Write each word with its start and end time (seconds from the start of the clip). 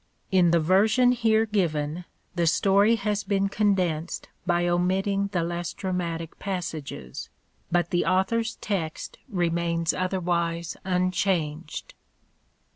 In 0.31 0.49
the 0.49 0.59
version 0.59 1.11
here 1.11 1.45
given 1.45 2.05
the 2.33 2.47
story 2.47 2.95
has 2.95 3.23
been 3.23 3.49
condensed 3.49 4.29
by 4.47 4.67
omitting 4.67 5.27
the 5.31 5.43
less 5.43 5.73
dramatic 5.73 6.39
passages, 6.39 7.29
but 7.71 7.91
the 7.91 8.03
author's 8.05 8.55
text 8.55 9.19
remains 9.29 9.93
otherwise 9.93 10.75
unchanged. 10.83 11.93